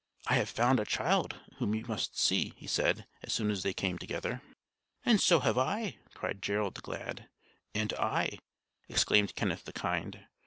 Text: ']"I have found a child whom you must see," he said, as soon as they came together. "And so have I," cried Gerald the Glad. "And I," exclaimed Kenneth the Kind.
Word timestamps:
']"I 0.25 0.33
have 0.33 0.49
found 0.49 0.79
a 0.79 0.83
child 0.85 1.39
whom 1.57 1.75
you 1.75 1.85
must 1.85 2.17
see," 2.17 2.53
he 2.57 2.65
said, 2.65 3.05
as 3.21 3.33
soon 3.33 3.51
as 3.51 3.61
they 3.61 3.71
came 3.71 3.99
together. 3.99 4.41
"And 5.05 5.21
so 5.21 5.41
have 5.41 5.59
I," 5.59 5.99
cried 6.15 6.41
Gerald 6.41 6.73
the 6.73 6.81
Glad. 6.81 7.29
"And 7.75 7.93
I," 7.93 8.39
exclaimed 8.89 9.35
Kenneth 9.35 9.65
the 9.65 9.73
Kind. 9.73 10.25